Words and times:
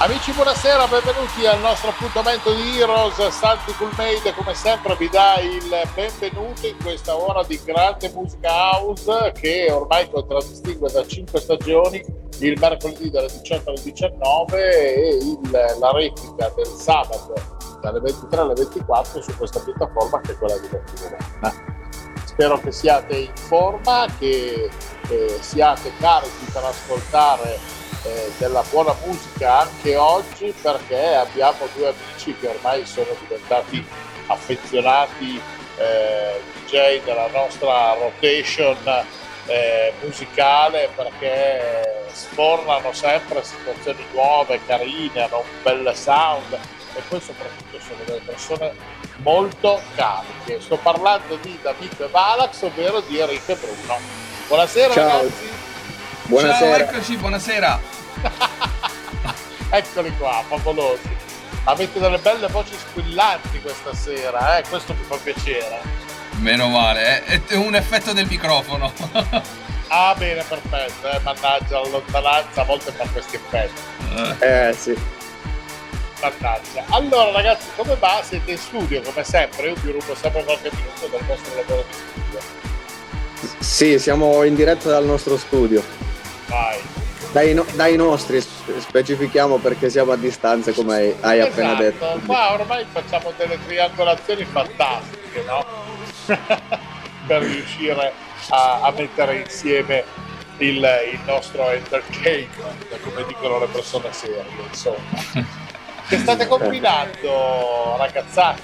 Amici 0.00 0.30
buonasera, 0.30 0.86
benvenuti 0.86 1.44
al 1.44 1.58
nostro 1.58 1.90
appuntamento 1.90 2.54
di 2.54 2.78
Heroes. 2.78 3.16
Santi 3.30 3.74
Coolmade 3.74 4.32
come 4.32 4.54
sempre 4.54 4.94
vi 4.94 5.08
dà 5.08 5.40
il 5.40 5.64
benvenuto 5.92 6.68
in 6.68 6.76
questa 6.80 7.16
ora 7.16 7.42
di 7.42 7.60
grande 7.64 8.08
musica 8.14 8.48
house 8.48 9.32
che 9.32 9.68
ormai 9.72 10.08
contraddistingue 10.08 10.88
da 10.92 11.04
5 11.04 11.40
stagioni 11.40 12.00
il 12.38 12.56
mercoledì 12.60 13.10
dalle 13.10 13.26
18 13.26 13.70
alle 13.70 13.82
19 13.82 14.94
e 14.94 15.16
il, 15.16 15.50
la 15.50 15.90
replica 15.90 16.48
del 16.54 16.66
sabato 16.66 17.34
dalle 17.80 17.98
23 17.98 18.40
alle 18.40 18.54
24 18.54 19.20
su 19.20 19.36
questa 19.36 19.58
piattaforma 19.58 20.20
che 20.20 20.30
è 20.30 20.38
quella 20.38 20.58
di 20.58 20.68
Vertigo 20.68 21.16
Spero 22.24 22.60
che 22.60 22.70
siate 22.70 23.16
in 23.16 23.34
forma, 23.34 24.06
che, 24.16 24.70
che 25.08 25.38
siate 25.40 25.90
carichi 25.98 26.44
per 26.52 26.62
ascoltare 26.62 27.77
eh, 28.04 28.32
della 28.38 28.62
buona 28.70 28.94
musica 29.04 29.60
anche 29.60 29.96
oggi 29.96 30.54
perché 30.60 31.14
abbiamo 31.14 31.68
due 31.74 31.88
amici 31.88 32.34
che 32.38 32.48
ormai 32.48 32.84
sono 32.86 33.08
diventati 33.20 33.84
affezionati 34.26 35.40
eh, 35.78 36.40
DJ 36.64 37.02
della 37.04 37.28
nostra 37.28 37.94
rotation 37.94 38.76
eh, 39.46 39.92
musicale 40.02 40.90
perché 40.94 42.06
sfornano 42.12 42.92
sempre 42.92 43.42
situazioni 43.42 44.04
nuove, 44.12 44.60
carine, 44.66 45.22
hanno 45.22 45.38
un 45.38 45.62
bel 45.62 45.96
sound 45.96 46.52
e 46.52 47.00
poi 47.08 47.20
soprattutto 47.20 47.78
sono 47.80 48.00
delle 48.04 48.20
persone 48.24 48.72
molto 49.18 49.80
cariche. 49.94 50.60
Sto 50.60 50.76
parlando 50.76 51.36
di 51.36 51.58
David 51.62 52.10
Valax, 52.10 52.62
ovvero 52.62 53.00
di 53.00 53.18
Enrique 53.18 53.54
Bruno. 53.54 53.98
Buonasera 54.48 54.92
Ciao. 54.92 55.06
ragazzi. 55.06 55.57
Buonasera. 56.28 56.76
Ciao, 56.76 56.94
eccoci, 56.94 57.16
buonasera. 57.16 57.80
Eccoli 59.70 60.14
qua, 60.18 60.44
favolosi. 60.46 61.08
Avete 61.64 61.98
delle 61.98 62.18
belle 62.18 62.48
voci 62.48 62.74
squillanti 62.74 63.58
questa 63.62 63.94
sera, 63.94 64.58
eh? 64.58 64.64
questo 64.68 64.92
mi 64.92 65.04
fa 65.04 65.16
piacere. 65.16 65.80
Meno 66.40 66.68
male, 66.68 67.24
eh. 67.24 67.40
è 67.46 67.54
un 67.54 67.74
effetto 67.74 68.12
del 68.12 68.26
microfono. 68.28 68.92
Ah, 69.90 70.14
bene, 70.18 70.44
perfetto, 70.46 71.08
eh? 71.08 71.18
mannaggia 71.20 71.80
la 71.80 71.88
lontananza, 71.88 72.60
a 72.60 72.64
volte 72.64 72.92
fa 72.92 73.06
questi 73.10 73.36
effetti. 73.36 73.80
Eh 74.40 74.74
sì. 74.76 74.94
Mannaggia. 76.20 76.84
Allora, 76.90 77.32
ragazzi, 77.32 77.68
come 77.74 77.96
va? 77.98 78.20
Siete 78.22 78.50
in 78.50 78.58
studio, 78.58 79.00
come 79.00 79.24
sempre. 79.24 79.68
Io 79.68 79.74
vi 79.80 79.92
rubo 79.92 80.14
sempre 80.14 80.44
qualche 80.44 80.70
minuto 80.74 81.06
del 81.06 81.24
vostro 81.24 81.54
lavoro 81.54 81.86
di 81.88 81.94
studio. 81.94 82.40
Sì, 83.60 83.98
siamo 83.98 84.42
in 84.42 84.54
diretta 84.54 84.90
dal 84.90 85.06
nostro 85.06 85.38
studio. 85.38 85.82
Dai, 87.30 87.52
no- 87.52 87.66
dai 87.74 87.96
nostri 87.96 88.40
spe- 88.40 88.80
specifichiamo 88.80 89.58
perché 89.58 89.90
siamo 89.90 90.12
a 90.12 90.16
distanza 90.16 90.72
come 90.72 90.94
hai, 90.94 91.16
hai 91.20 91.40
appena 91.40 91.78
esatto. 91.78 91.82
detto. 91.82 92.20
Qua 92.26 92.52
ormai 92.54 92.86
facciamo 92.90 93.32
delle 93.36 93.58
triangolazioni 93.66 94.44
fantastiche, 94.44 95.44
no? 95.46 95.64
per 97.26 97.42
riuscire 97.42 98.12
a, 98.48 98.80
a 98.80 98.92
mettere 98.96 99.40
insieme 99.40 100.04
il, 100.58 100.76
il 100.76 101.20
nostro 101.26 101.70
entertainment, 101.70 103.00
come 103.02 103.24
dicono 103.26 103.58
le 103.58 103.66
persone 103.66 104.12
serie, 104.12 104.44
insomma. 104.66 105.56
Che 106.08 106.16
state 106.16 106.46
combinando, 106.46 107.96
ragazzacci, 107.98 108.62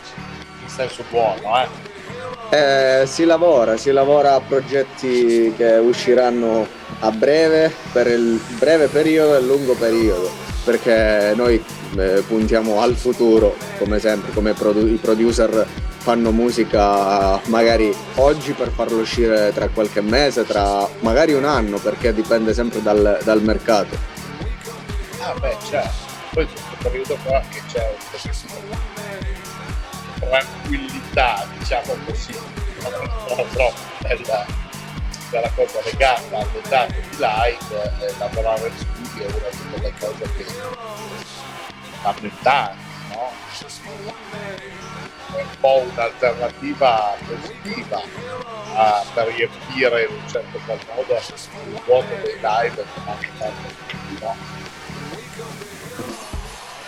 in 0.62 0.68
senso 0.68 1.04
buono, 1.10 1.60
eh? 1.60 3.02
Eh, 3.02 3.06
si 3.06 3.24
lavora, 3.26 3.76
si 3.76 3.90
lavora 3.90 4.34
a 4.34 4.40
progetti 4.40 5.52
che 5.54 5.74
usciranno 5.74 6.66
a 7.00 7.10
breve, 7.10 7.72
per 7.92 8.06
il 8.06 8.40
breve 8.58 8.88
periodo 8.88 9.36
e 9.36 9.40
il 9.40 9.46
lungo 9.46 9.74
periodo, 9.74 10.30
perché 10.64 11.32
noi 11.34 11.62
eh, 11.96 12.22
puntiamo 12.26 12.80
al 12.80 12.94
futuro, 12.94 13.56
come 13.78 13.98
sempre, 13.98 14.32
come 14.32 14.52
produ- 14.52 14.88
i 14.90 14.96
producer 14.96 15.66
fanno 15.98 16.32
musica 16.32 17.40
magari 17.46 17.94
oggi 18.16 18.52
per 18.52 18.70
farlo 18.70 19.00
uscire 19.00 19.52
tra 19.54 19.68
qualche 19.68 20.02
mese, 20.02 20.44
tra 20.44 20.86
magari 21.00 21.32
un 21.32 21.44
anno, 21.44 21.78
perché 21.78 22.12
dipende 22.12 22.52
sempre 22.52 22.82
dal, 22.82 23.20
dal 23.22 23.42
mercato. 23.42 23.96
Ah 25.20 25.34
beh, 25.40 25.56
certo. 25.66 26.12
Poi 26.34 26.46
questo 26.46 26.76
periodo 26.82 27.16
qua 27.24 27.42
che 27.48 27.62
c'è 27.72 27.94
un 28.12 28.30
di 30.18 30.18
tranquillità, 30.20 31.46
diciamo 31.58 31.96
così, 32.06 32.34
non 32.82 33.46
troppo 33.54 33.72
della, 35.34 35.48
della 35.48 35.50
cosa 35.54 35.80
legata 35.82 36.36
alle 36.38 36.60
date 36.68 37.00
di 37.10 37.16
live, 37.16 37.92
eh, 38.00 38.14
lavorare 38.18 38.68
in 38.68 38.76
studio 38.76 39.26
è 39.26 39.32
una 39.32 39.48
di 39.50 39.68
quelle 39.70 39.92
cose 39.98 40.32
che 40.36 40.44
fanno 42.00 42.18
in 42.20 42.38
tanti, 42.42 42.82
no? 43.08 43.32
È 45.36 45.40
un 45.40 45.58
po' 45.58 45.84
un'alternativa 45.90 47.16
positiva 47.26 48.02
a- 48.76 49.04
per 49.12 49.26
riempire 49.28 50.04
in 50.04 50.12
un 50.12 50.28
certo 50.28 50.60
qual 50.64 50.78
modo 50.94 51.14
il 51.14 51.80
vuoto 51.84 52.14
dei 52.22 52.38
live 52.40 52.74
che 52.74 53.00
fatto 53.04 53.52
tutti, 53.88 54.18
no? 54.20 54.63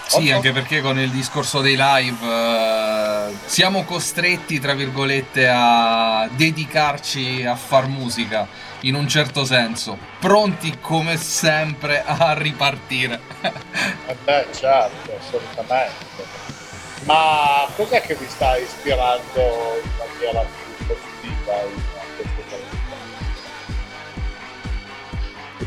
Sì, 0.06 0.30
anche 0.30 0.52
perché 0.52 0.80
con 0.80 0.98
il 0.98 1.10
discorso 1.10 1.60
dei 1.60 1.76
live 1.76 2.24
eh, 2.24 3.34
siamo 3.44 3.84
costretti, 3.84 4.60
tra 4.60 4.72
virgolette, 4.72 5.48
a 5.48 6.28
dedicarci 6.30 7.44
a 7.44 7.56
far 7.56 7.88
musica, 7.88 8.46
in 8.82 8.94
un 8.94 9.08
certo 9.08 9.44
senso, 9.44 9.98
pronti 10.20 10.78
come 10.80 11.16
sempre 11.16 12.02
a 12.04 12.34
ripartire. 12.34 13.20
Eh 14.06 14.16
beh, 14.24 14.46
certo, 14.52 15.18
assolutamente. 15.18 16.24
Ma 17.04 17.66
cos'è 17.74 18.00
che 18.00 18.14
vi 18.14 18.26
sta 18.28 18.56
ispirando 18.56 19.80
in 19.82 19.90
maniera 19.98 20.40
più 20.40 20.86
positiva 20.86 21.62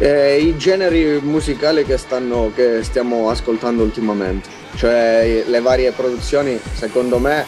Eh, 0.02 0.38
I 0.40 0.56
generi 0.58 1.20
musicali 1.22 1.84
che, 1.84 1.98
stanno, 1.98 2.52
che 2.56 2.84
stiamo 2.84 3.30
ascoltando 3.30 3.84
ultimamente, 3.84 4.48
cioè 4.76 5.44
le 5.46 5.60
varie 5.60 5.92
produzioni, 5.92 6.58
secondo 6.74 7.20
me, 7.20 7.46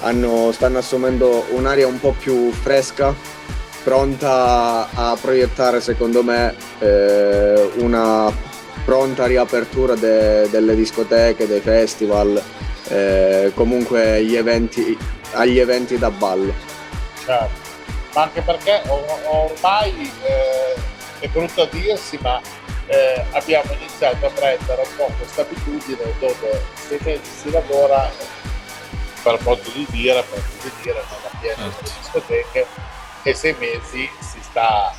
hanno- 0.00 0.50
stanno 0.50 0.78
assumendo 0.78 1.46
un'aria 1.50 1.86
un 1.86 2.00
po' 2.00 2.12
più 2.18 2.50
fresca, 2.50 3.14
pronta 3.84 4.88
a 4.92 5.16
proiettare, 5.20 5.80
secondo 5.80 6.24
me, 6.24 6.54
eh, 6.80 7.70
una 7.76 8.32
pronta 8.84 9.26
riapertura 9.26 9.94
de- 9.94 10.48
delle 10.50 10.74
discoteche, 10.74 11.46
dei 11.46 11.60
festival, 11.60 12.42
eh, 12.88 13.52
comunque 13.54 14.24
gli 14.24 14.34
eventi, 14.34 14.98
agli 15.34 15.60
eventi 15.60 15.96
da 15.98 16.10
ballo. 16.10 16.52
Certo. 17.24 17.60
Ma 18.14 18.22
anche 18.24 18.40
perché 18.42 18.82
or- 18.88 19.04
ormai 19.52 20.10
eh, 20.24 20.71
è 21.22 21.28
brutto 21.28 21.62
a 21.62 21.66
dirsi, 21.66 22.18
ma 22.20 22.40
eh, 22.86 23.24
abbiamo 23.30 23.72
iniziato 23.72 24.26
a 24.26 24.30
prendere 24.30 24.82
un 24.82 24.96
po' 24.96 25.12
questa 25.16 25.42
abitudine 25.42 26.14
dove 26.18 26.64
mesi 26.88 27.30
si 27.30 27.50
lavora, 27.50 28.10
per 29.22 29.40
modo 29.42 29.62
di 29.72 29.86
dire, 29.90 30.20
per 30.24 30.42
così 30.42 30.72
dire, 30.82 31.00
non 31.08 31.18
ambiente 31.32 31.62
delle 31.62 31.94
discoteche, 32.00 32.66
e 33.22 33.34
sei 33.34 33.54
mesi 33.60 34.10
si 34.18 34.42
sta 34.42 34.92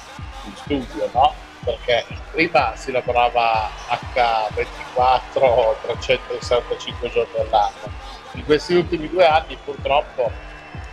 in 0.46 0.56
studio, 0.56 1.10
no? 1.14 1.34
Perché 1.62 2.06
prima 2.31 2.74
si 2.78 2.92
lavorava 2.92 3.69
H24 3.90 5.76
365 5.81 7.12
giorni 7.12 7.38
all'anno. 7.38 7.92
In 8.36 8.46
questi 8.46 8.76
ultimi 8.76 9.10
due 9.10 9.26
anni 9.26 9.58
purtroppo 9.64 10.31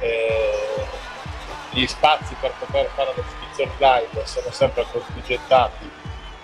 eh, 0.01 0.87
gli 1.71 1.87
spazi 1.87 2.35
per 2.41 2.53
poter 2.59 2.91
fare 2.95 3.13
le 3.15 3.23
esibizioni 3.23 3.40
live 3.57 4.27
sono 4.27 4.51
sempre 4.51 4.87
contingentati 4.91 5.91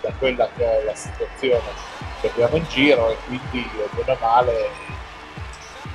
da 0.00 0.12
quella 0.19 0.49
che 0.55 0.81
è 0.81 0.85
la 0.85 0.94
situazione 0.94 1.94
che 2.20 2.29
abbiamo 2.29 2.56
in 2.56 2.64
giro 2.69 3.11
e 3.11 3.17
quindi 3.26 3.69
bene 3.93 4.12
o 4.12 4.17
male 4.20 4.70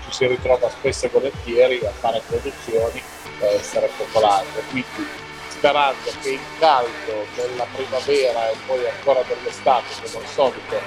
ci 0.03 0.11
si 0.11 0.27
ritrova 0.27 0.69
spesso 0.69 1.05
e 1.05 1.09
volentieri 1.09 1.85
a 1.85 1.91
fare 1.91 2.21
produzioni 2.27 3.01
e 3.39 3.45
essere 3.55 3.89
popolari. 3.97 4.47
Quindi 4.69 5.07
sperando 5.47 6.11
che 6.21 6.31
il 6.31 6.39
caldo 6.59 7.25
della 7.35 7.65
primavera 7.71 8.49
e 8.49 8.55
poi 8.65 8.87
ancora 8.87 9.21
dell'estate, 9.23 9.93
come 10.01 10.25
al 10.25 10.31
solito, 10.31 10.81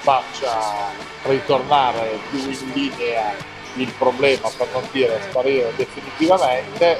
faccia 0.00 0.90
ritornare 1.24 2.18
più 2.30 2.38
in 2.38 2.72
linea 2.72 3.34
il 3.76 3.92
problema, 3.98 4.48
per 4.56 4.68
non 4.72 4.86
dire 4.92 5.20
sparire 5.28 5.72
definitivamente, 5.76 6.98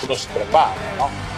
uno 0.00 0.14
si 0.14 0.28
prepara, 0.32 0.94
no? 0.96 1.37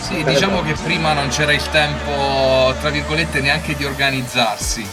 Sì, 0.00 0.24
diciamo 0.24 0.62
che 0.62 0.74
prima 0.74 1.12
non 1.12 1.28
c'era 1.28 1.52
il 1.52 1.68
tempo, 1.70 2.74
tra 2.80 2.90
virgolette, 2.90 3.40
neanche 3.40 3.74
di 3.74 3.84
organizzarsi. 3.84 4.86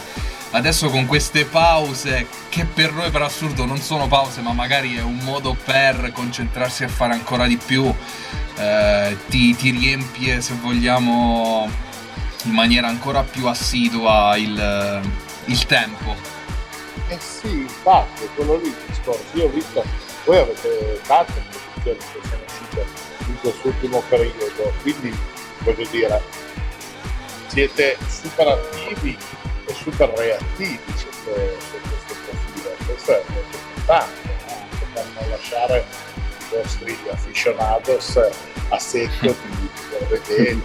Adesso 0.52 0.90
con 0.90 1.06
queste 1.06 1.44
pause, 1.44 2.26
che 2.48 2.64
per 2.64 2.92
noi 2.92 3.10
per 3.10 3.22
assurdo 3.22 3.64
non 3.64 3.78
sono 3.78 4.08
pause, 4.08 4.40
ma 4.40 4.52
magari 4.52 4.96
è 4.96 5.02
un 5.02 5.18
modo 5.18 5.56
per 5.64 6.10
concentrarsi 6.12 6.82
a 6.82 6.88
fare 6.88 7.12
ancora 7.12 7.46
di 7.46 7.56
più, 7.56 7.94
eh, 8.56 9.16
ti, 9.28 9.54
ti 9.54 9.70
riempie, 9.70 10.40
se 10.40 10.54
vogliamo, 10.60 11.70
in 12.44 12.52
maniera 12.52 12.88
ancora 12.88 13.22
più 13.22 13.46
assidua 13.46 14.36
il, 14.36 15.00
il 15.44 15.66
tempo. 15.66 16.16
Eh 17.08 17.18
sì, 17.20 17.60
infatti, 17.60 18.28
quello 18.34 18.56
lì 18.56 18.66
il 18.66 18.76
discorso. 18.86 19.22
Io 19.34 19.44
ho 19.44 19.50
visto, 19.50 19.84
voi 20.24 20.38
avete 20.38 21.00
tante 21.06 21.32
produzioni 21.80 21.96
che 21.96 22.28
sono 22.28 22.42
uscite 22.46 22.86
in 23.30 23.40
quest'ultimo 23.40 24.02
periodo, 24.08 24.72
quindi 24.82 25.16
voglio 25.60 25.86
dire, 25.90 26.20
siete 27.46 27.96
super 28.08 28.48
attivi 28.48 29.16
e 29.66 29.72
super 29.72 30.08
reattivi 30.16 30.78
sotto, 30.94 31.34
sotto 31.58 31.88
questo 31.88 32.14
profilo. 32.26 32.70
Questo 32.86 33.12
è 33.12 33.22
molto 33.28 33.56
importante, 33.56 34.36
no? 34.46 34.86
per 34.92 35.04
non 35.14 35.30
lasciare 35.30 35.84
i 36.38 36.54
vostri 36.54 36.98
aficionados 37.10 38.20
a 38.68 38.78
secco 38.78 39.26
di, 39.26 39.68
vedere 40.08 40.54
di, 40.54 40.62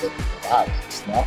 di 0.00 0.10
no? 1.04 1.26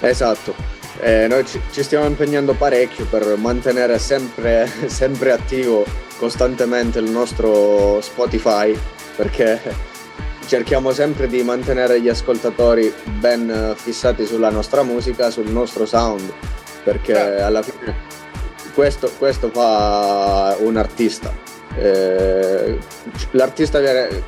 Esatto. 0.00 0.54
Eh, 1.00 1.28
noi 1.28 1.46
ci, 1.46 1.60
ci, 1.70 1.82
stiamo 1.84 2.06
impegnando 2.06 2.54
parecchio 2.54 3.04
per 3.06 3.36
mantenere 3.36 3.98
sempre, 3.98 4.68
sempre 4.86 5.30
attivo 5.30 5.84
costantemente 6.18 6.98
il 6.98 7.08
nostro 7.08 8.00
Spotify 8.00 8.76
perché 9.18 9.60
cerchiamo 10.46 10.92
sempre 10.92 11.26
di 11.26 11.42
mantenere 11.42 12.00
gli 12.00 12.08
ascoltatori 12.08 12.94
ben 13.18 13.74
fissati 13.74 14.24
sulla 14.24 14.48
nostra 14.48 14.84
musica, 14.84 15.28
sul 15.30 15.48
nostro 15.50 15.86
sound 15.86 16.32
perché 16.84 17.14
certo. 17.14 17.44
alla 17.44 17.62
fine 17.62 17.94
questo, 18.74 19.10
questo 19.18 19.50
fa 19.50 20.56
un 20.60 20.76
artista. 20.76 21.34
Eh, 21.76 22.78
l'artista 23.32 23.80
viene, 23.80 24.22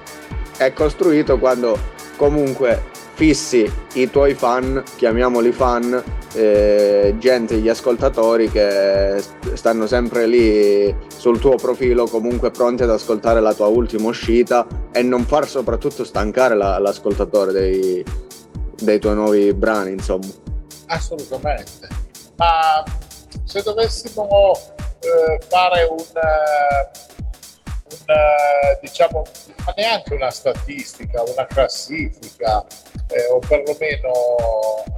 è 0.56 0.72
costruito 0.72 1.38
quando 1.38 1.78
comunque 2.16 2.82
fissi 3.20 3.70
i 3.96 4.08
tuoi 4.08 4.32
fan, 4.32 4.82
chiamiamoli 4.96 5.52
fan, 5.52 6.02
eh, 6.32 7.14
gente, 7.18 7.58
gli 7.58 7.68
ascoltatori 7.68 8.50
che 8.50 9.22
stanno 9.52 9.86
sempre 9.86 10.26
lì 10.26 10.96
sul 11.14 11.38
tuo 11.38 11.56
profilo 11.56 12.06
comunque 12.06 12.50
pronti 12.50 12.82
ad 12.84 12.88
ascoltare 12.88 13.40
la 13.40 13.52
tua 13.52 13.66
ultima 13.66 14.08
uscita 14.08 14.66
e 14.90 15.02
non 15.02 15.26
far 15.26 15.46
soprattutto 15.46 16.02
stancare 16.02 16.54
la, 16.56 16.78
l'ascoltatore 16.78 17.52
dei, 17.52 18.02
dei, 18.80 18.98
tuoi 18.98 19.14
nuovi 19.14 19.52
brani, 19.52 19.90
insomma. 19.90 20.28
Assolutamente. 20.86 21.88
Ma 22.36 22.82
se 23.44 23.60
dovessimo 23.60 24.56
eh, 24.98 25.38
fare 25.46 25.82
un... 25.84 25.98
Uh 25.98 27.19
una, 28.06 28.78
diciamo, 28.80 29.24
ma 29.64 29.74
neanche 29.76 30.14
una 30.14 30.30
statistica, 30.30 31.22
una 31.22 31.46
classifica, 31.46 32.64
eh, 33.08 33.26
o 33.30 33.38
perlomeno 33.38 34.12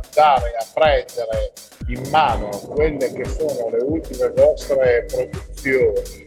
andare 0.03 0.57
a 0.59 0.67
prendere 0.73 1.53
in 1.89 2.09
mano 2.11 2.49
quelle 2.49 3.13
che 3.13 3.25
sono 3.25 3.71
le 3.71 3.83
ultime 3.83 4.29
vostre 4.31 5.07
produzioni 5.07 6.27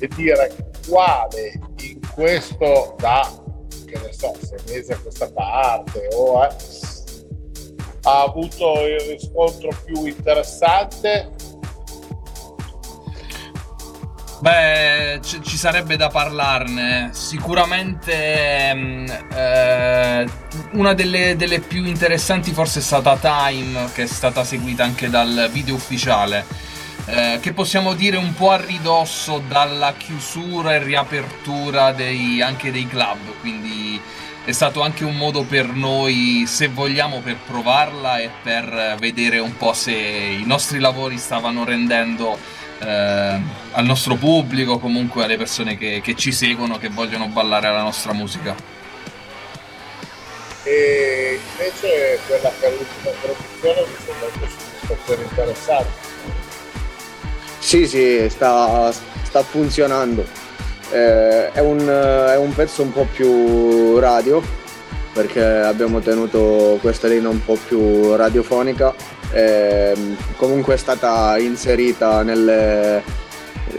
e 0.00 0.08
dire 0.14 0.54
quale 0.88 1.58
in 1.82 2.00
questo 2.12 2.94
da, 2.98 3.28
che 3.86 3.98
ne 3.98 4.12
so, 4.12 4.34
sei 4.40 4.58
mesi 4.68 4.92
a 4.92 4.98
questa 4.98 5.30
parte 5.30 6.08
o 6.14 6.44
eh, 6.44 6.48
ha 8.02 8.22
avuto 8.22 8.86
il 8.86 9.00
riscontro 9.00 9.70
più 9.84 10.06
interessante 10.06 11.30
Beh, 14.40 15.18
c- 15.20 15.40
ci 15.40 15.56
sarebbe 15.56 15.96
da 15.96 16.08
parlarne. 16.08 17.10
Sicuramente 17.12 18.72
mm, 18.72 19.06
eh, 19.34 20.26
una 20.72 20.94
delle, 20.94 21.34
delle, 21.36 21.58
più 21.58 21.84
interessanti 21.84 22.52
forse 22.52 22.78
è 22.78 22.82
stata 22.82 23.16
Time, 23.16 23.88
che 23.92 24.04
è 24.04 24.06
stata 24.06 24.44
seguita 24.44 24.84
anche 24.84 25.10
dal 25.10 25.48
video 25.52 25.74
ufficiale. 25.74 26.44
Eh, 27.06 27.38
che 27.40 27.52
possiamo 27.52 27.94
dire 27.94 28.16
un 28.16 28.34
po' 28.34 28.50
a 28.50 28.60
ridosso 28.64 29.42
dalla 29.48 29.94
chiusura 29.94 30.74
e 30.74 30.84
riapertura 30.84 31.90
dei, 31.92 32.40
anche 32.40 32.70
dei 32.70 32.86
club. 32.86 33.18
Quindi 33.40 34.00
è 34.44 34.52
stato 34.52 34.82
anche 34.82 35.04
un 35.04 35.16
modo 35.16 35.42
per 35.42 35.66
noi, 35.66 36.44
se 36.46 36.68
vogliamo, 36.68 37.20
per 37.20 37.38
provarla 37.44 38.18
e 38.18 38.30
per 38.42 38.96
vedere 39.00 39.40
un 39.40 39.56
po' 39.56 39.72
se 39.72 39.92
i 39.92 40.44
nostri 40.46 40.78
lavori 40.78 41.18
stavano 41.18 41.64
rendendo 41.64 42.38
eh, 42.80 43.40
al 43.72 43.84
nostro 43.84 44.16
pubblico, 44.16 44.78
comunque 44.78 45.24
alle 45.24 45.36
persone 45.36 45.76
che, 45.76 46.00
che, 46.02 46.14
ci 46.14 46.32
seguono, 46.32 46.78
che 46.78 46.88
vogliono 46.88 47.28
ballare 47.28 47.70
la 47.70 47.82
nostra 47.82 48.12
musica. 48.12 48.54
E 50.64 51.40
invece 51.50 52.18
quella 52.26 52.50
che 52.60 52.66
è 52.66 52.70
l'ultima 52.70 53.10
produzione 53.20 53.80
mi 53.80 53.96
sembra 54.04 54.26
una 54.34 54.48
soddisfazione 54.48 55.22
interessante. 55.22 56.06
Sì, 57.58 57.86
sì, 57.86 58.26
sta, 58.28 58.92
sta 59.22 59.42
funzionando. 59.42 60.24
Eh, 60.90 61.52
è, 61.52 61.60
un, 61.60 61.86
è 61.86 62.36
un 62.36 62.54
pezzo 62.54 62.82
un 62.82 62.92
po' 62.92 63.06
più 63.12 63.98
radio 63.98 64.42
perché 65.12 65.42
abbiamo 65.42 66.00
tenuto 66.00 66.78
questa 66.80 67.08
linea 67.08 67.28
un 67.28 67.44
po' 67.44 67.58
più 67.66 68.14
radiofonica 68.14 68.94
eh, 69.32 69.94
comunque 70.36 70.74
è 70.74 70.76
stata 70.76 71.38
inserita 71.38 72.22
nelle, 72.22 73.02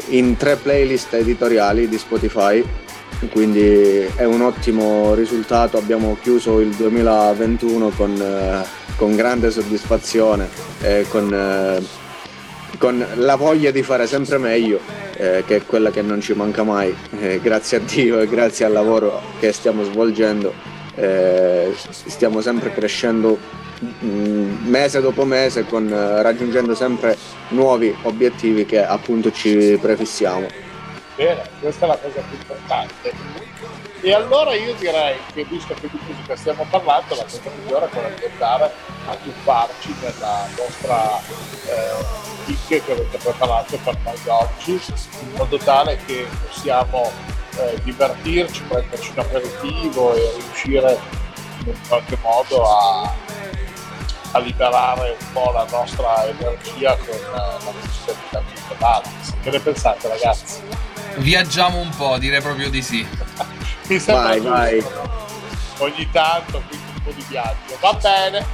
in 0.09 0.37
tre 0.37 0.55
playlist 0.55 1.13
editoriali 1.13 1.87
di 1.87 1.97
Spotify 1.97 2.63
quindi 3.27 4.07
è 4.15 4.23
un 4.23 4.41
ottimo 4.41 5.13
risultato. 5.13 5.77
Abbiamo 5.77 6.17
chiuso 6.21 6.59
il 6.61 6.69
2021 6.69 7.89
con, 7.89 8.15
eh, 8.15 8.65
con 8.95 9.15
grande 9.15 9.51
soddisfazione 9.51 10.47
e 10.81 11.05
con, 11.09 11.33
eh, 11.33 11.83
con, 12.77 13.05
la 13.15 13.35
voglia 13.35 13.71
di 13.71 13.83
fare 13.83 14.07
sempre 14.07 14.37
meglio 14.37 14.79
eh, 15.17 15.43
che 15.45 15.57
è 15.57 15.65
quella 15.65 15.91
che 15.91 16.01
non 16.01 16.21
ci 16.21 16.33
manca 16.33 16.63
mai. 16.63 16.95
Eh, 17.19 17.41
grazie 17.41 17.77
a 17.77 17.81
Dio 17.81 18.19
e 18.19 18.27
grazie 18.27 18.65
al 18.65 18.71
lavoro 18.71 19.21
che 19.39 19.51
stiamo 19.51 19.83
svolgendo 19.83 20.77
eh, 20.95 21.73
stiamo 22.05 22.41
sempre 22.41 22.73
crescendo 22.73 23.37
mese 23.79 25.01
dopo 25.01 25.23
mese 25.25 25.65
con, 25.65 25.87
eh, 25.91 26.21
raggiungendo 26.21 26.75
sempre 26.75 27.17
nuovi 27.49 27.95
obiettivi 28.03 28.65
che 28.65 28.83
appunto 28.83 29.31
ci 29.31 29.77
prefissiamo. 29.81 30.47
Bene, 31.15 31.41
questa 31.59 31.85
è 31.85 31.87
la 31.89 31.97
cosa 31.97 32.21
più 32.27 32.37
importante. 32.37 33.11
E 34.01 34.13
allora 34.13 34.53
io 34.53 34.73
direi 34.75 35.17
che 35.33 35.43
visto 35.43 35.73
che 35.73 35.89
di 35.91 35.99
musica 36.07 36.35
stiamo 36.37 36.65
parlando, 36.69 37.15
la 37.15 37.23
cosa 37.23 37.41
migliore 37.57 37.87
è 37.87 37.89
quella 37.89 38.07
di 38.07 38.25
andare 38.31 38.71
a 39.07 39.15
tuffarci 39.15 39.93
nella 40.01 40.47
vostra 40.55 41.19
eh, 41.65 42.55
che 42.67 42.91
avete 42.91 43.17
preparato 43.17 43.77
per 43.83 43.97
noi 44.03 44.17
oggi, 44.27 44.79
in 45.21 45.31
modo 45.35 45.57
tale 45.57 45.99
che 46.05 46.25
possiamo 46.47 47.11
eh, 47.57 47.77
divertirci, 47.83 48.63
prenderci 48.63 49.11
un 49.11 49.19
aperitivo 49.19 50.13
e 50.15 50.31
riuscire 50.37 50.97
in 51.65 51.75
qualche 51.87 52.17
modo 52.21 52.63
a 52.63 53.13
a 54.31 54.39
liberare 54.39 55.17
un 55.19 55.31
po' 55.33 55.51
la 55.51 55.65
nostra 55.69 56.27
energia 56.27 56.95
con 56.97 57.15
eh, 57.15 57.31
la 57.33 57.71
musica 57.71 58.11
di 58.11 58.27
Davide 58.29 58.75
Vallis. 58.77 59.33
Che 59.41 59.49
ne 59.49 59.59
pensate 59.59 60.07
ragazzi? 60.07 60.61
Viaggiamo 61.17 61.79
un 61.79 61.89
po', 61.89 62.17
direi 62.17 62.41
proprio 62.41 62.69
di 62.69 62.81
sì. 62.81 63.05
Mi 63.87 63.99
sembra 63.99 64.27
vai, 64.27 64.39
vai. 64.39 64.85
Ogni 65.79 66.09
tanto, 66.11 66.61
quindi 66.67 66.85
un 66.95 67.03
po' 67.03 67.11
di 67.11 67.25
viaggio. 67.27 67.77
Va 67.79 67.93
bene. 67.93 68.45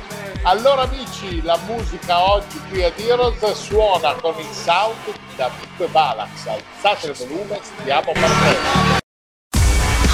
Allora 0.44 0.84
amici, 0.84 1.42
la 1.42 1.58
musica 1.66 2.32
oggi 2.32 2.62
qui 2.70 2.84
a 2.84 2.92
Heroes 2.96 3.52
suona 3.54 4.14
con 4.14 4.36
il 4.38 4.46
sound 4.52 4.96
da 5.36 5.50
Pico 5.60 5.86
e 5.86 5.88
Balax. 5.88 6.30
Alzate 6.46 7.08
il 7.08 7.14
volume, 7.14 7.60
stiamo 7.82 8.12
partendo. 8.14 9.04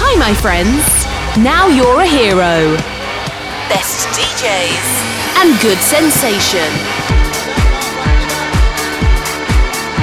Hi 0.00 0.16
my 0.16 0.34
friends, 0.34 1.06
now 1.36 1.68
you're 1.68 2.00
a 2.00 2.06
hero. 2.06 2.76
Best 3.68 4.08
DJs. 4.18 5.11
and 5.38 5.60
good 5.60 5.78
sensation. 5.78 6.68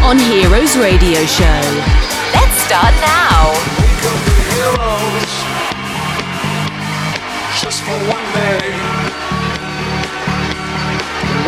On 0.04 0.18
Heroes 0.18 0.78
Radio 0.78 1.26
Show. 1.26 1.62
Let's 2.34 2.56
start 2.66 2.94
now. 3.02 3.52
Wake 3.80 4.06
up 4.10 4.20
the 4.26 4.38
heroes. 4.54 5.34
Just 7.62 7.84
for 7.84 7.98
one 8.08 8.28
day. 8.34 8.70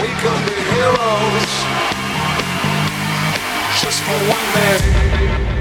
We 0.02 0.10
up 0.22 0.42
be 0.46 0.58
heroes. 0.76 1.52
Just 3.82 4.00
for 4.04 4.18
one 4.30 4.48
day. 4.54 5.61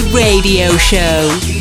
Radio 0.00 0.70
show. 0.78 1.51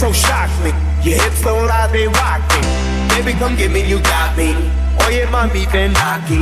so 0.00 0.12
shock 0.12 0.48
me. 0.64 0.72
Your 1.04 1.20
hips 1.20 1.42
don't 1.42 1.66
lie, 1.66 1.86
they 1.92 2.08
rock 2.08 2.40
me. 2.52 2.60
Baby, 3.12 3.38
come 3.38 3.54
get 3.54 3.70
me, 3.70 3.86
you 3.86 4.00
got 4.00 4.34
me. 4.34 4.54
Oh 4.98 5.06
Oye, 5.06 5.26
mami, 5.26 5.70
been 5.70 5.92
aquí. 5.92 6.40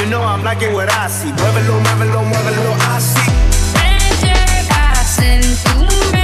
You 0.00 0.06
know 0.08 0.22
I'm 0.22 0.42
liking 0.42 0.72
what 0.72 0.88
I 0.88 1.08
see. 1.08 1.30
Muévelo, 1.32 1.80
muévelo, 1.84 2.22
muévelo, 2.24 2.72
I 2.80 2.98
see. 2.98 3.30
Ven, 3.74 4.00
llegas 4.22 5.18
en 5.18 6.12
me. 6.12 6.23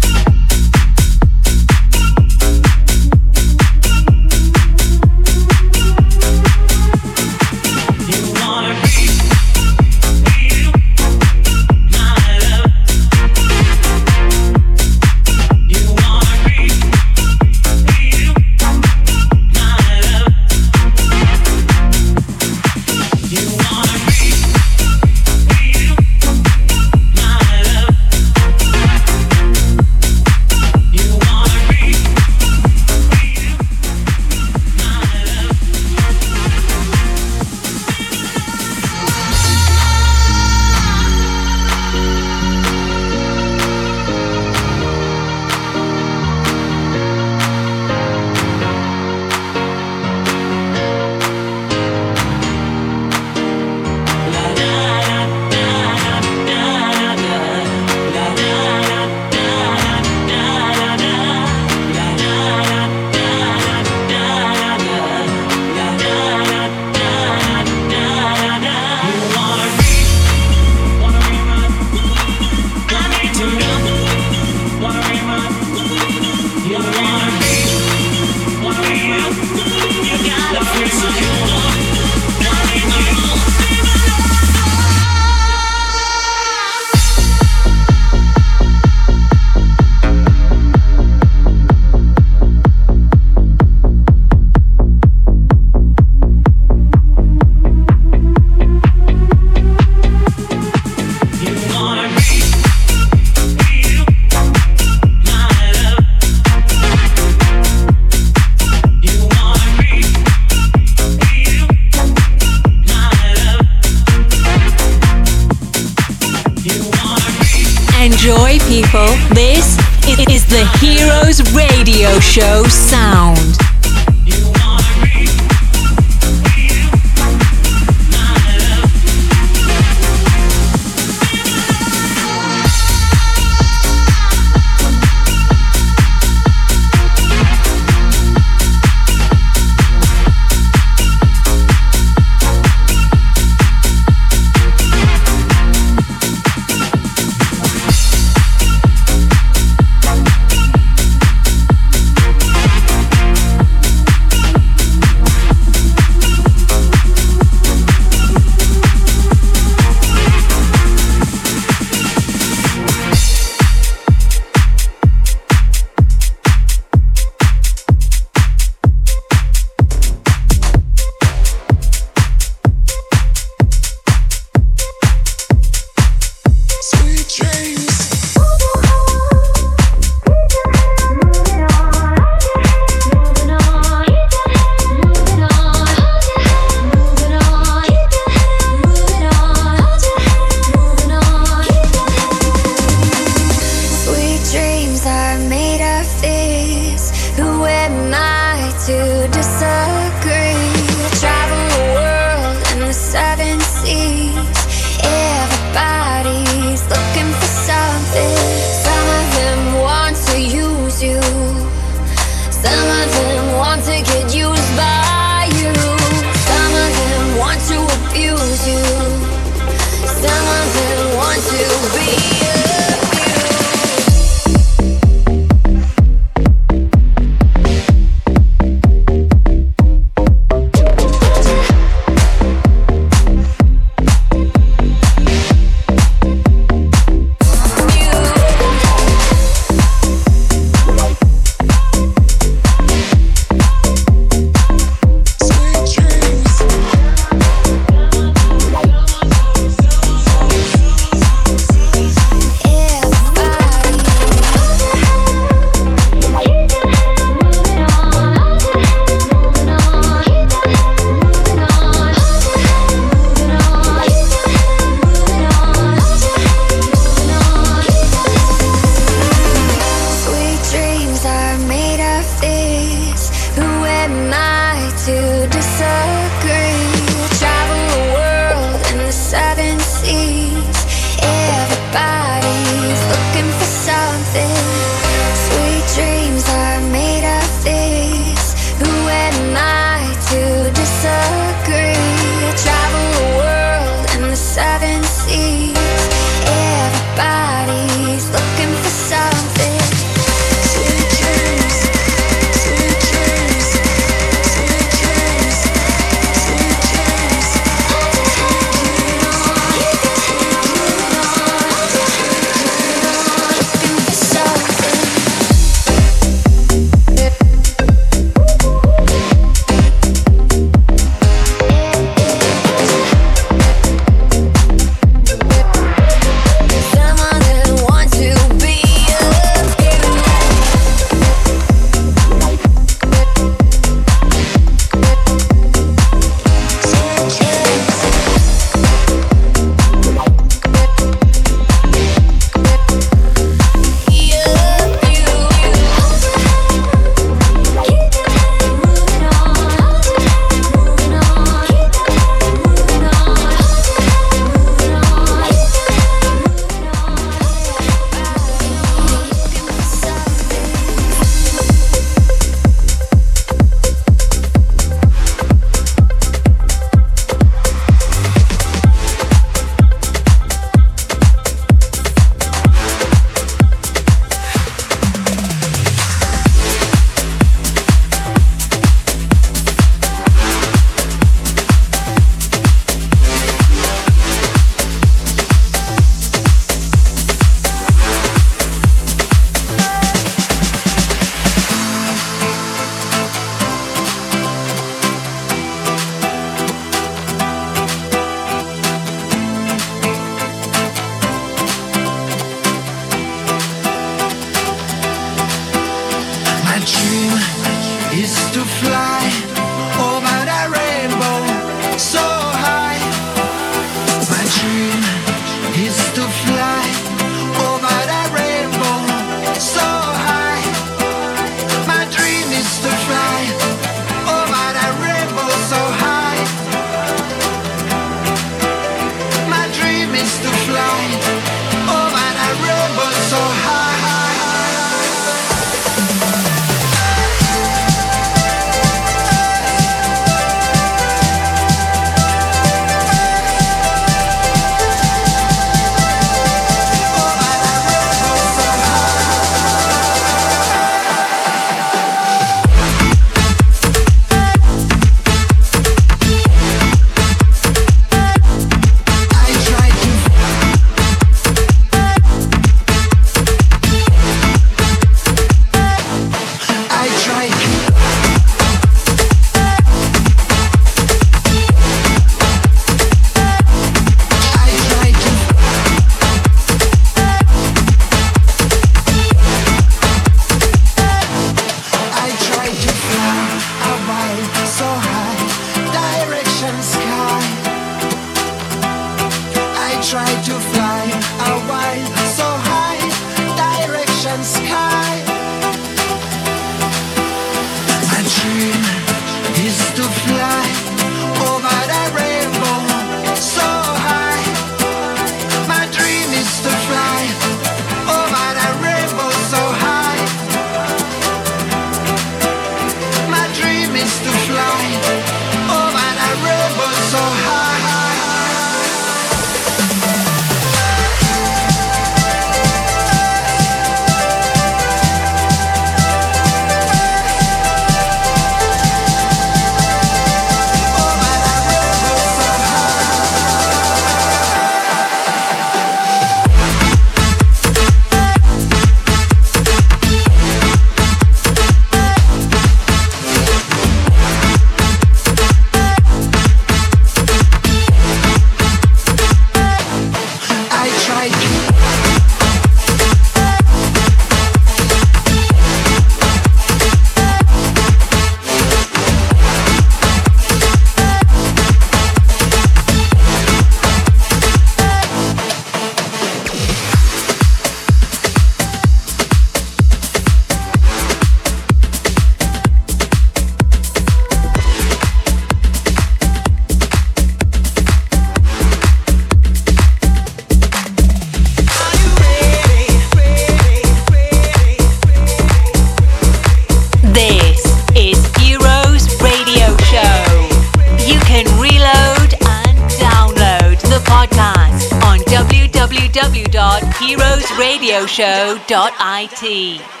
Show.it. 598.11 600.00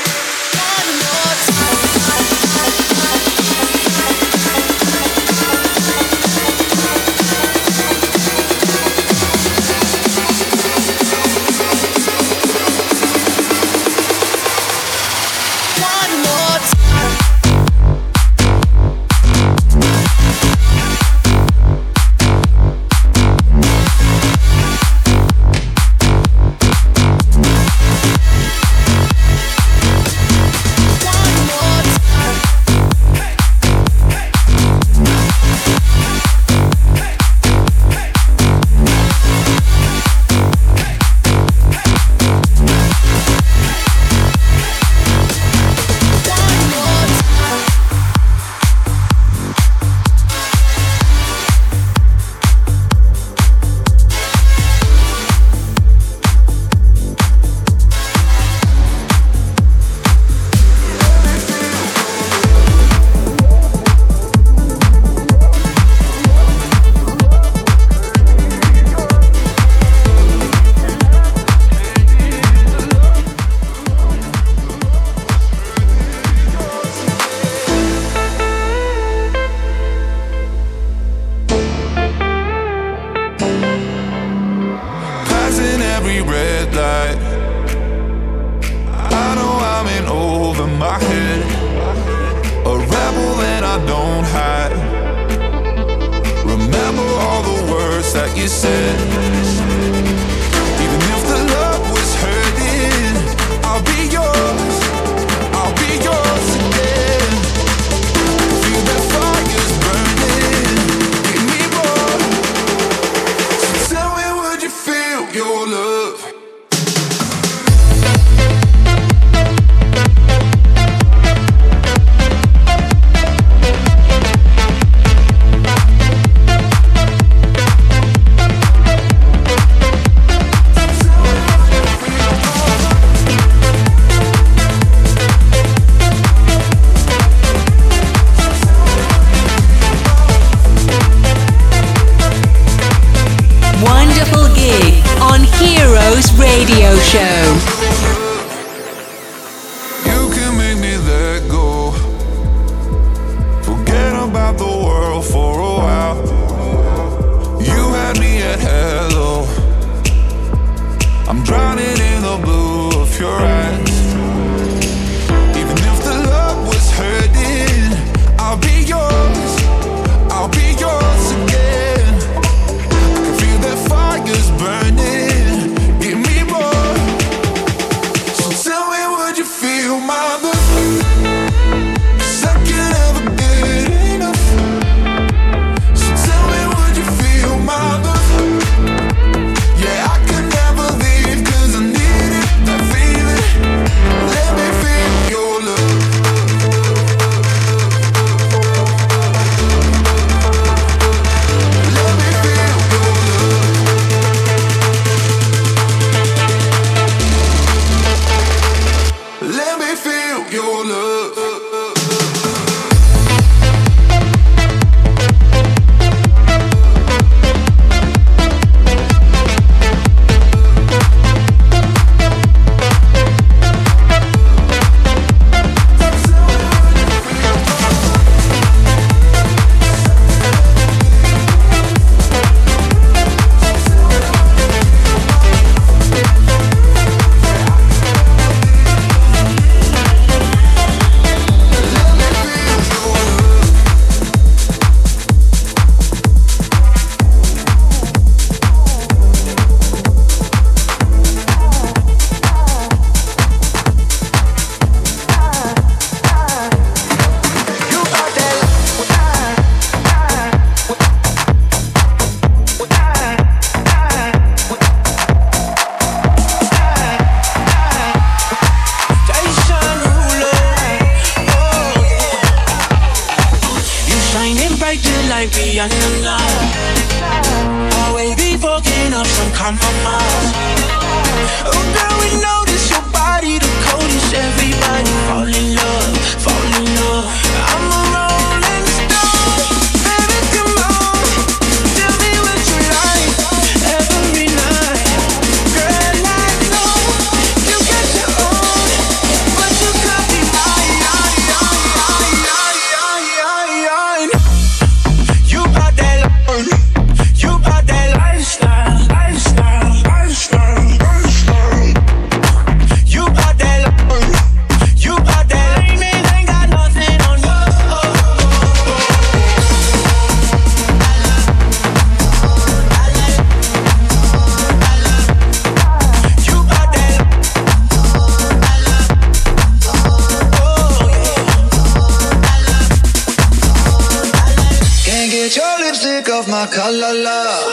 la, 336.61 336.67
ka 336.69 336.91
la 336.91 337.11
la. 337.25 337.70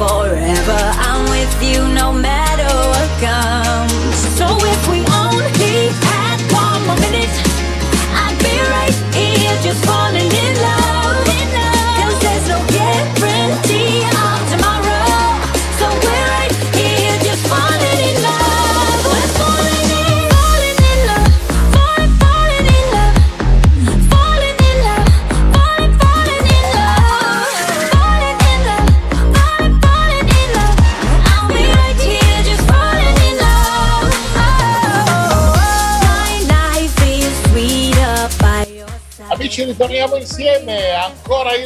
forever. 0.00 0.80
I'm 1.08 1.28
with 1.28 1.62
you 1.62 1.86
no 1.92 2.10
matter. 2.10 2.39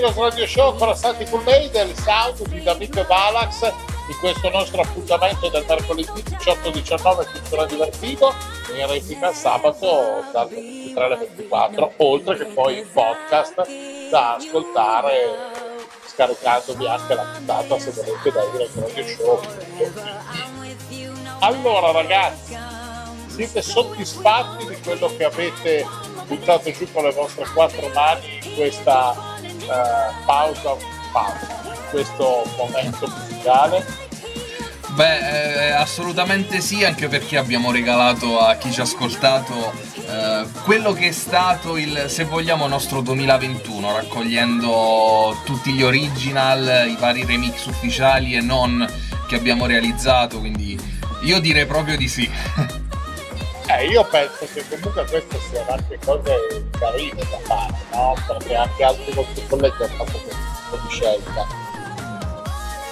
Filipinas 0.05 0.16
Radio 0.16 0.46
Show, 0.46 0.76
corazzati 0.76 1.24
con 1.30 1.42
lei 1.44 1.70
del 1.70 1.96
sound 1.96 2.46
di 2.48 2.62
D'Amico 2.62 3.00
e 3.00 3.05
Balax 3.05 3.72
di 4.07 4.12
questo 4.20 4.50
nostro 4.50 4.82
appuntamento 4.82 5.48
del 5.48 5.64
mercoledì 5.66 6.22
18-19 6.24 7.32
tuttora 7.32 7.64
Divertito 7.64 8.34
in 8.76 8.86
replica 8.86 9.32
sabato 9.32 10.22
dalle 10.30 10.55
23 10.55 11.05
alle 11.05 11.16
24 11.16 11.92
oltre 11.96 12.36
che 12.36 12.44
poi 12.44 12.78
il 12.78 12.86
podcast 12.86 13.66
da 14.11 14.34
ascoltare 14.34 15.52
scaricandovi 16.05 16.86
anche 16.86 17.14
la 17.14 17.22
puntata 17.22 17.78
se 17.78 17.90
volete 17.92 18.30
da 18.30 18.42
Irene 18.42 18.86
Radio 18.86 19.07
Show. 19.07 19.40
Allora 21.38 21.92
ragazzi 21.92 22.55
siete 23.28 23.62
soddisfatti 23.62 24.66
di 24.66 24.80
quello 24.82 25.11
che 25.16 25.24
avete 25.24 25.86
buttato 26.26 26.70
giù 26.72 26.92
con 26.92 27.05
le 27.05 27.12
vostre 27.12 27.46
quattro 27.55 27.88
mani 27.88 28.40
in 28.42 28.55
questa 28.55 29.32
eh, 29.64 30.24
pausa 30.26 30.76
pausa 31.12 31.62
questo 31.90 32.42
momento 32.56 33.08
musicale? 33.08 33.84
Beh, 34.94 35.68
eh, 35.68 35.70
assolutamente 35.72 36.60
sì, 36.60 36.84
anche 36.84 37.08
perché 37.08 37.36
abbiamo 37.36 37.72
regalato 37.72 38.38
a 38.38 38.54
chi 38.54 38.70
ci 38.70 38.80
ha 38.80 38.84
ascoltato 38.84 39.72
eh, 39.96 40.44
quello 40.62 40.92
che 40.92 41.08
è 41.08 41.12
stato 41.12 41.76
il, 41.76 42.04
se 42.08 42.24
vogliamo, 42.24 42.68
nostro 42.68 43.00
2021, 43.00 43.96
raccogliendo 43.96 45.36
tutti 45.44 45.72
gli 45.72 45.82
original, 45.82 46.88
i 46.88 46.96
vari 46.96 47.24
remix 47.24 47.64
ufficiali 47.66 48.34
e 48.34 48.40
non 48.40 48.86
che 49.26 49.34
abbiamo 49.34 49.66
realizzato, 49.66 50.38
quindi 50.38 50.78
io 51.22 51.40
direi 51.40 51.66
proprio 51.66 51.96
di 51.96 52.08
sì. 52.08 52.30
Eh, 53.66 53.86
io 53.86 54.04
penso 54.04 54.46
che 54.52 54.62
comunque 54.68 55.06
queste 55.06 55.38
siano 55.48 55.72
anche 55.72 55.98
cose 56.04 56.66
carine 56.78 57.22
da 57.30 57.38
fare, 57.44 57.74
no? 57.92 58.14
Perché 58.26 58.54
anche 58.54 58.84
altri 58.84 59.12
vostri 59.12 59.46
colleghi 59.46 59.82
hanno 59.82 60.04
fatto 60.04 60.18
questo 60.18 60.36
tipo 60.68 60.86
di 60.86 60.92
scelta. 60.92 61.46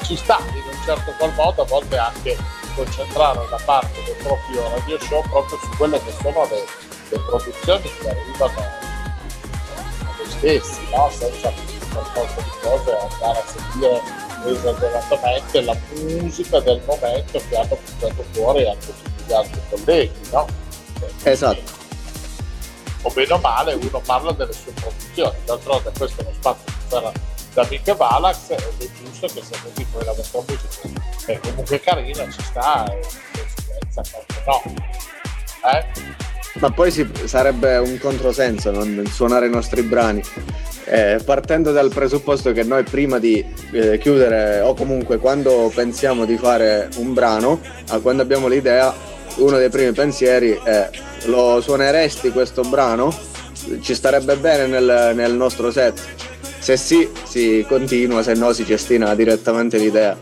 Ci 0.03 0.17
sta 0.17 0.39
in 0.49 0.63
un 0.67 0.83
certo 0.83 1.13
qual 1.19 1.33
modo 1.35 1.63
a 1.63 1.65
volte 1.67 1.99
anche 1.99 2.37
concentrare 2.75 3.47
la 3.51 3.61
parte 3.67 4.03
del 4.03 4.17
proprio 4.23 4.71
radio 4.71 4.99
show 5.01 5.23
proprio 5.29 5.59
su 5.59 5.69
quelle 5.77 6.03
che 6.03 6.13
sono 6.23 6.49
le, 6.51 6.65
le 7.11 7.19
produzioni 7.19 7.83
che 7.83 8.09
arrivano 8.09 8.59
a 8.59 10.15
noi 10.17 10.31
stessi, 10.31 10.81
no? 10.91 11.11
Senza 11.11 11.51
per 11.51 12.05
forza 12.15 12.41
di 12.41 12.51
cose 12.63 12.97
andare 12.97 13.39
a 13.39 13.45
sentire 13.47 14.03
esageratamente 14.47 15.61
la 15.61 15.77
musica 15.97 16.61
del 16.61 16.81
momento 16.87 17.41
che 17.47 17.57
hanno 17.57 17.77
portato 17.77 18.25
fuori 18.33 18.67
anche 18.67 18.87
tutti 18.87 19.23
gli 19.27 19.33
altri 19.33 19.61
colleghi, 19.69 20.31
no? 20.31 20.62
Esatto. 21.25 21.81
o 23.03 23.11
bene 23.11 23.33
o 23.33 23.39
male 23.39 23.75
uno 23.75 24.01
parla 24.05 24.33
delle 24.33 24.53
sue 24.53 24.73
produzioni, 24.73 25.37
d'altronde 25.45 25.91
questo 25.97 26.21
è 26.21 26.25
uno 26.25 26.35
spazio 26.35 26.65
che 26.65 26.73
sarà 26.89 27.13
da 27.55 27.67
Mick 27.69 27.97
Valax 27.97 28.51
ed 28.51 28.59
è 28.79 28.89
giusto 29.03 29.27
che 29.27 29.43
se 29.43 29.57
così 29.63 29.87
poi 29.93 30.05
la 30.05 30.13
vostra 30.13 30.41
musica 30.47 31.01
è 31.27 31.39
comunque 31.41 31.81
carina, 31.81 32.25
ci 32.31 32.43
sta 32.43 32.85
e 32.87 33.01
no. 34.47 34.63
Eh? 35.71 35.85
Ma 36.55 36.71
poi 36.71 36.91
si- 36.91 37.09
sarebbe 37.25 37.77
un 37.79 37.99
controsenso 37.99 38.71
non 38.71 39.05
suonare 39.11 39.47
i 39.47 39.51
nostri 39.51 39.83
brani. 39.83 40.23
Eh, 40.85 41.21
partendo 41.25 41.73
dal 41.73 41.91
presupposto 41.93 42.53
che 42.53 42.65
noi 42.65 42.83
prima 42.83 43.19
di 43.19 43.45
eh, 43.73 43.99
chiudere 43.99 44.61
o 44.61 44.75
comunque 44.75 45.19
quando 45.19 45.71
pensiamo 45.75 46.25
di 46.25 46.37
fare 46.37 46.89
un 46.97 47.15
brano, 47.15 47.61
a 47.89 48.01
quando 48.01 48.23
abbiamo 48.23 48.49
l'idea, 48.49 48.93
uno 49.37 49.59
dei 49.59 49.69
primi 49.69 49.93
pensieri 49.93 50.59
è 50.63 50.91
lo 51.25 51.61
suoneresti 51.61 52.31
questo 52.31 52.63
brano? 52.63 53.15
Ci 53.81 53.95
starebbe 53.95 54.37
bene 54.37 54.67
nel, 54.67 55.13
nel 55.15 55.33
nostro 55.35 55.71
set? 55.71 56.01
Se 56.59 56.77
sì, 56.77 57.09
si 57.25 57.65
continua, 57.69 58.23
se 58.23 58.35
no 58.35 58.53
si 58.53 58.65
cestina 58.65 59.15
direttamente 59.15 59.79
l'idea. 59.79 60.17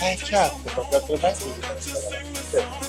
Eh 0.00 0.18
certo, 0.22 0.70
perché 0.74 0.94
altrimenti 0.94 1.44
veramente 1.60 2.86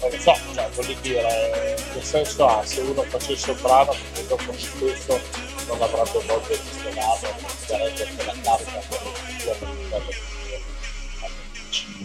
non 0.00 0.20
so, 0.20 0.34
cioè 0.54 0.68
voglio 0.74 0.96
dire, 1.00 1.76
che 1.92 2.02
senso 2.02 2.46
ha 2.46 2.64
se 2.64 2.80
uno 2.80 3.02
facesse 3.02 3.50
un 3.52 3.58
brano 3.62 3.94
che 4.12 4.26
dopo 4.26 4.52
stesso 4.56 5.20
non 5.68 5.80
avrebbe 5.80 6.24
molto 6.26 6.48
di 6.48 6.58
suonarlo, 6.80 7.28
non 7.40 7.50
sarebbe 7.66 8.08
per 8.16 8.26
la 8.26 8.34
carica 8.42 8.82
per 8.88 9.68
il 9.68 10.31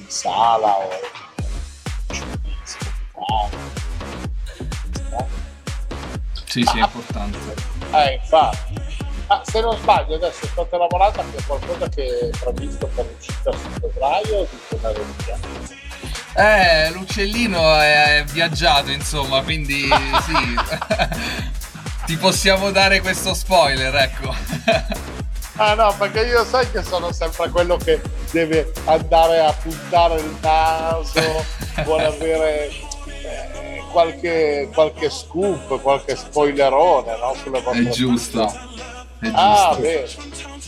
sala 0.07 0.77
o 0.77 0.89
no? 3.13 3.49
Sì, 6.45 6.63
sì, 6.63 6.77
è 6.77 6.81
importante. 6.81 7.37
Eh, 7.91 8.13
infatti. 8.21 8.95
Ah, 9.27 9.41
se 9.43 9.59
non 9.59 9.75
sbaglio 9.77 10.15
adesso 10.15 10.47
state 10.47 10.77
lavorando 10.77 11.19
anche 11.19 11.43
qualcosa 11.45 11.89
che 11.89 12.29
è 12.31 12.37
previsto 12.37 12.87
per 12.87 13.05
l'uscita 13.05 13.51
su 13.51 13.69
febbraio 13.79 14.47
di 14.49 14.57
Teneriffa. 14.69 15.37
Eh, 16.33 16.91
l'uccellino 16.91 17.75
è 17.79 18.23
viaggiato, 18.27 18.91
insomma, 18.91 19.41
quindi 19.41 19.89
sì. 20.25 20.55
Ti 22.07 22.15
possiamo 22.15 22.71
dare 22.71 23.01
questo 23.01 23.33
spoiler, 23.33 23.93
ecco. 23.93 24.33
Ah 25.59 25.73
no, 25.73 25.93
perché 25.97 26.21
io 26.21 26.45
sai 26.45 26.69
che 26.71 26.83
sono 26.83 27.11
sempre 27.11 27.49
quello 27.49 27.77
che 27.77 27.99
deve 28.31 28.71
andare 28.85 29.39
a 29.39 29.51
puntare 29.53 30.19
il 30.19 30.35
naso, 30.41 31.19
vuole 31.83 32.05
avere 32.05 32.67
eh, 32.69 33.81
qualche, 33.91 34.69
qualche 34.73 35.09
scoop, 35.09 35.81
qualche 35.81 36.15
spoilerone 36.15 37.17
no, 37.17 37.33
sulle 37.41 37.61
vostre 37.61 37.83
È 37.83 37.89
giusto. 37.89 38.43
È 39.19 39.31
Ah, 39.33 39.75
giusto. 39.75 39.81
bene. 39.81 40.07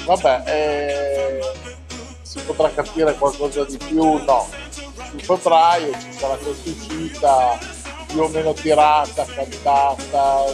Vabbè, 0.06 0.44
eh, 0.48 1.40
si 2.24 2.40
potrà 2.40 2.72
capire 2.74 3.14
qualcosa 3.14 3.64
di 3.66 3.78
più? 3.78 4.24
No. 4.24 4.48
Su 5.12 5.18
febbraio 5.20 5.92
ci 6.00 6.14
sarà 6.18 6.34
questa 6.36 6.70
uscita 6.70 7.58
più 8.08 8.22
o 8.22 8.28
meno 8.30 8.54
tirata, 8.54 9.24
cantata. 9.26 10.46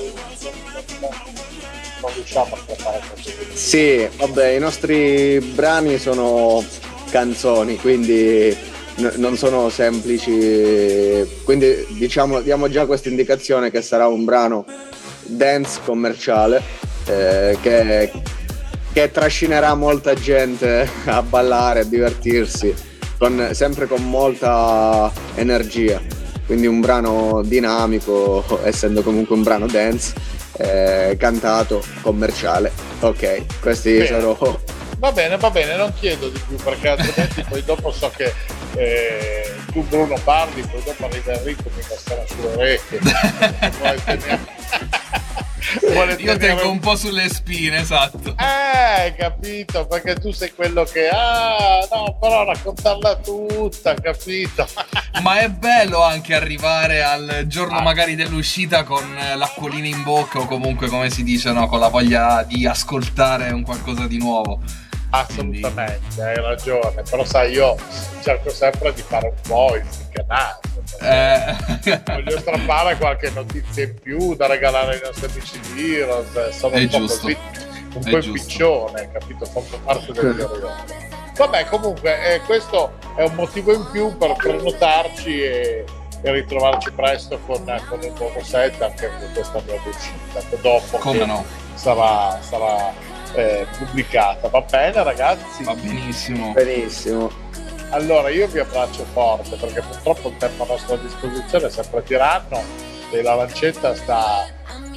Non 2.05 2.13
riusciamo 2.13 2.53
a 2.53 2.57
trattare 2.67 3.01
così. 3.15 3.33
Sì, 3.53 4.07
vabbè, 4.17 4.49
i 4.49 4.59
nostri 4.59 5.39
brani 5.39 5.97
sono 5.97 6.63
canzoni, 7.09 7.77
quindi 7.77 8.55
n- 8.97 9.13
non 9.15 9.35
sono 9.37 9.69
semplici. 9.69 11.25
Quindi 11.43 11.83
diciamo, 11.97 12.41
diamo 12.41 12.69
già 12.69 12.85
questa 12.85 13.09
indicazione 13.09 13.71
che 13.71 13.81
sarà 13.81 14.05
un 14.05 14.23
brano 14.23 14.65
dance 15.23 15.79
commerciale 15.83 16.61
eh, 17.07 17.57
che, 17.59 18.11
che 18.93 19.11
trascinerà 19.11 19.73
molta 19.73 20.13
gente 20.13 20.87
a 21.05 21.23
ballare, 21.23 21.79
a 21.79 21.85
divertirsi, 21.85 22.71
con- 23.17 23.49
sempre 23.53 23.87
con 23.87 24.07
molta 24.07 25.11
energia. 25.33 25.99
Quindi 26.45 26.67
un 26.67 26.81
brano 26.81 27.41
dinamico, 27.43 28.43
essendo 28.63 29.01
comunque 29.01 29.33
un 29.35 29.41
brano 29.41 29.65
dance, 29.65 30.13
eh, 30.57 31.15
cantato, 31.17 31.83
commerciale. 32.01 32.71
Ok, 32.99 33.59
questi 33.59 33.97
Bene. 33.97 34.07
sono 34.07 34.59
Va 34.97 35.11
bene, 35.11 35.37
va 35.37 35.51
bene, 35.51 35.75
non 35.75 35.93
chiedo 35.93 36.29
di 36.29 36.41
più 36.47 36.55
perché 36.55 36.87
altrimenti 36.87 37.43
poi 37.47 37.63
dopo 37.63 37.91
so 37.91 38.09
che 38.15 38.33
eh, 38.75 39.53
tu 39.71 39.83
Bruno 39.83 40.17
parli, 40.23 40.61
poi 40.61 40.81
dopo 40.83 41.05
arriva 41.05 41.33
Enrico 41.33 41.63
mi 41.75 41.81
casserà 41.81 42.23
sulle 42.25 42.47
orecchie. 42.55 42.99
Io 46.19 46.37
tengo 46.37 46.69
un 46.69 46.79
po' 46.79 46.95
sulle 46.95 47.27
spine, 47.29 47.79
esatto. 47.79 48.35
Eh, 48.37 49.15
capito, 49.15 49.85
perché 49.87 50.15
tu 50.15 50.31
sei 50.31 50.53
quello 50.53 50.83
che... 50.83 51.09
Ah, 51.09 51.85
no, 51.91 52.17
però 52.19 52.45
raccontarla 52.45 53.15
tutta, 53.17 53.93
capito? 53.95 54.67
Ma 55.21 55.39
è 55.39 55.49
bello 55.49 56.03
anche 56.03 56.33
arrivare 56.33 57.03
al 57.03 57.43
giorno 57.47 57.77
Ah. 57.77 57.81
magari 57.81 58.15
dell'uscita 58.15 58.83
con 58.83 59.03
l'acquolina 59.35 59.87
in 59.87 60.03
bocca 60.03 60.39
o 60.39 60.45
comunque 60.45 60.87
come 60.87 61.09
si 61.09 61.23
dice, 61.23 61.51
no? 61.51 61.67
con 61.67 61.79
la 61.79 61.87
voglia 61.89 62.43
di 62.43 62.65
ascoltare 62.67 63.49
un 63.51 63.63
qualcosa 63.63 64.07
di 64.07 64.17
nuovo. 64.17 64.61
Assolutamente, 65.21 66.21
hai 66.21 66.35
ragione, 66.35 67.01
però 67.09 67.23
sai, 67.23 67.51
io 67.53 67.75
cerco 68.21 68.49
sempre 68.49 68.93
di 68.93 69.01
fare 69.01 69.27
un 69.27 69.41
po' 69.47 69.75
il 69.75 69.85
canale. 70.11 70.59
Eh, 71.01 72.01
Voglio 72.05 72.39
strappare 72.39 72.97
qualche 72.97 73.29
notizia 73.31 73.83
in 73.85 73.95
più 74.01 74.35
da 74.35 74.47
regalare 74.47 74.95
ai 74.95 75.01
nostri 75.03 75.27
amici 75.31 75.59
di 75.73 75.95
Heroes. 75.95 76.35
eh, 76.35 76.51
Sono 76.51 76.75
È 76.75 76.79
un 76.81 76.87
po' 76.89 76.97
giusto. 76.97 77.21
così, 77.21 77.37
un 77.95 78.01
È 78.03 78.09
po' 78.11 78.19
giusto. 78.19 78.27
impiccione, 78.29 79.11
capito? 79.11 79.45
Fanno 79.45 79.79
parte 79.83 80.11
del 80.11 80.35
mio 80.35 80.47
ruolo. 80.47 80.75
Vabbè, 81.35 81.65
comunque, 81.65 82.33
eh, 82.33 82.39
questo 82.41 82.93
è 83.15 83.23
un 83.23 83.33
motivo 83.35 83.73
in 83.73 83.87
più 83.91 84.15
per 84.17 84.33
prenotarci 84.37 85.41
e, 85.43 85.85
e 86.21 86.31
ritrovarci 86.31 86.91
presto 86.91 87.37
con, 87.45 87.63
con 87.89 88.01
il 88.03 88.13
nuovo 88.17 88.41
set, 88.43 88.81
anche 88.81 89.07
con 89.07 89.31
questa 89.33 89.61
nuova 89.65 89.81
uscita, 89.85 90.57
dopo 90.61 90.97
come 90.97 91.25
no? 91.25 91.43
sarà, 91.73 92.37
sarà 92.41 92.93
eh, 93.35 93.67
pubblicata. 93.77 94.47
Va 94.49 94.61
bene, 94.61 95.03
ragazzi? 95.03 95.63
Va 95.63 95.73
benissimo. 95.73 96.51
benissimo. 96.53 97.31
Allora 97.89 98.29
io 98.29 98.47
vi 98.47 98.59
abbraccio 98.59 99.05
forte 99.13 99.55
perché 99.55 99.81
purtroppo 99.81 100.29
il 100.29 100.37
tempo 100.37 100.63
a 100.63 100.67
nostra 100.67 100.95
disposizione 100.97 101.67
è 101.67 101.69
sempre 101.69 102.03
tiranno 102.03 102.61
e 103.11 103.21
la 103.21 103.35
lancetta 103.35 103.95
sta 103.95 104.45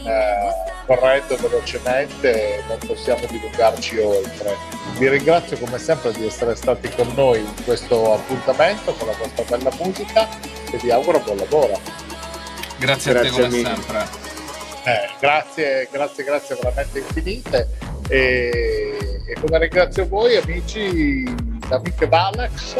eh, 0.05 0.77
correndo 0.87 1.37
velocemente 1.37 2.57
e 2.57 2.63
non 2.67 2.79
possiamo 2.87 3.25
dilungarci 3.29 3.99
oltre. 3.99 4.57
Vi 4.97 5.09
ringrazio 5.09 5.59
come 5.59 5.79
sempre 5.79 6.13
di 6.13 6.27
essere 6.27 6.57
stati 6.57 6.89
con 6.89 7.13
noi 7.15 7.41
in 7.41 7.65
questo 7.65 8.15
appuntamento 8.15 8.93
con 8.95 9.07
la 9.07 9.15
vostra 9.17 9.45
bella 9.45 9.71
musica 9.79 10.27
e 10.71 10.77
vi 10.79 10.91
auguro 10.91 11.21
buon 11.21 11.37
lavoro. 11.37 11.79
Grazie, 12.79 13.11
a 13.11 13.21
te 13.21 13.29
Grazie 13.29 13.43
come 13.43 13.63
sempre. 13.63 14.07
Eh, 14.85 15.09
grazie, 15.21 15.89
grazie, 15.93 16.25
grazie 16.25 16.57
veramente 16.57 16.99
infinite 16.99 17.88
e, 18.09 19.23
e 19.27 19.41
come 19.41 19.59
ringrazio 19.59 20.07
voi 20.09 20.37
amici 20.37 21.25
amiche 21.69 22.07
Valax 22.07 22.77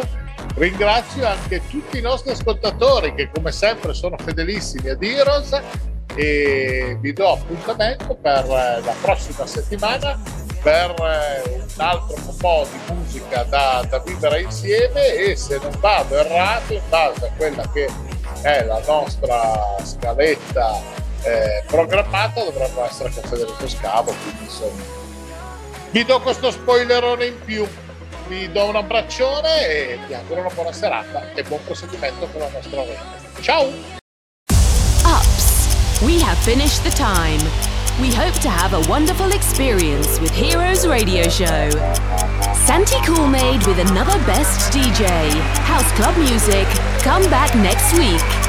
ringrazio 0.55 1.25
anche 1.25 1.61
tutti 1.69 1.99
i 1.99 2.01
nostri 2.01 2.31
ascoltatori 2.31 3.13
che 3.13 3.29
come 3.33 3.51
sempre 3.51 3.93
sono 3.93 4.17
fedelissimi 4.17 4.89
ad 4.89 5.01
Heroes. 5.01 5.59
E 6.15 6.97
vi 6.99 7.13
do 7.13 7.33
appuntamento 7.33 8.15
per 8.15 8.43
eh, 8.43 8.81
la 8.81 8.95
prossima 9.01 9.45
settimana 9.45 10.19
per 10.61 10.89
eh, 10.89 11.61
un 11.61 11.69
altro 11.77 12.15
po' 12.37 12.67
di 12.69 12.93
musica 12.93 13.43
da, 13.43 13.85
da 13.87 13.99
vivere 13.99 14.41
insieme. 14.41 15.13
E 15.13 15.35
se 15.35 15.59
non 15.61 15.71
vado 15.79 16.15
errato 16.15 16.73
in 16.73 16.81
base 16.89 17.25
a 17.25 17.31
quella 17.37 17.69
che 17.71 17.87
è 18.41 18.63
la 18.65 18.81
nostra 18.85 19.77
scaletta 19.83 20.81
eh, 21.21 21.63
programmata 21.67 22.43
dovrebbe 22.43 22.81
essere 22.81 23.11
con 23.11 23.23
Federico 23.23 23.67
Scavo 23.67 24.13
quindi 24.23 24.43
insomma 24.43 24.98
vi 25.91 26.03
do 26.05 26.19
questo 26.21 26.51
spoilerone 26.51 27.25
in 27.25 27.39
più 27.43 27.67
vi 28.29 28.49
do 28.51 28.65
un 28.65 28.75
abbraccione 28.75 29.67
e 29.67 29.99
vi 30.07 30.13
auguro 30.13 30.41
una 30.41 30.49
buona 30.49 30.71
serata 30.71 31.33
e 31.33 31.43
buon 31.43 31.59
proseguimento 31.65 32.27
con 32.27 32.41
la 32.41 32.49
nostra 32.49 32.83
rete. 32.83 33.41
Ciao! 33.41 33.71
Ups, 35.03 35.99
we 36.01 36.21
have 36.21 36.37
finished 36.43 36.83
the 36.83 36.91
time. 36.91 37.41
We 37.99 38.13
hope 38.13 38.39
to 38.41 38.49
have 38.49 38.73
a 38.73 38.87
wonderful 38.87 39.31
experience 39.33 40.19
with 40.19 40.31
Heroes 40.31 40.85
Radio 40.87 41.27
Show. 41.27 41.71
Santi 42.53 42.97
Coolmade 43.01 43.65
with 43.65 43.79
another 43.79 44.17
best 44.25 44.71
DJ, 44.71 45.07
House 45.65 45.91
Club 45.93 46.15
Music. 46.17 46.67
Come 47.01 47.23
back 47.31 47.53
next 47.55 47.97
week. 47.97 48.48